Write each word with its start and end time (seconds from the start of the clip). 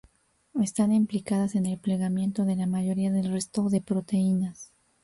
Están 0.59 0.93
implicadas 0.93 1.53
en 1.53 1.67
el 1.67 1.77
plegamiento 1.77 2.43
de 2.43 2.55
la 2.55 2.65
mayoría 2.65 3.11
del 3.11 3.31
resto 3.31 3.69
de 3.69 3.81
proteínas. 3.81 4.71